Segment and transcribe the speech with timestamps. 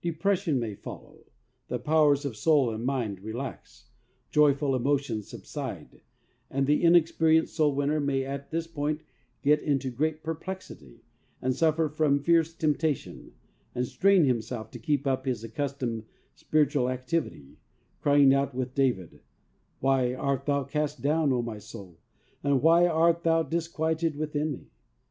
[0.00, 1.26] Depression may follow,
[1.68, 3.90] the powers of soul and mind relax,
[4.30, 6.00] joyful emotions subside,
[6.48, 9.02] and the inexperienced soul winner may at this point
[9.42, 11.02] get into great perplexity,
[11.42, 13.34] and suffer from fierce tempta tion,
[13.74, 16.04] and strain himself to keep up his accustomed
[16.34, 17.58] spiritual activity,
[18.00, 19.20] crying out with David,
[19.80, 21.98] "Why art thou cast down, O my soul,
[22.42, 24.70] and why art thou disquieted with in me?"